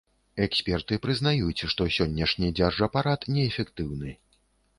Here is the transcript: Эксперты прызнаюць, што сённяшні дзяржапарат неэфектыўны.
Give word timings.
Эксперты 0.45 0.97
прызнаюць, 1.03 1.65
што 1.73 1.87
сённяшні 1.97 2.47
дзяржапарат 2.61 3.29
неэфектыўны. 3.37 4.17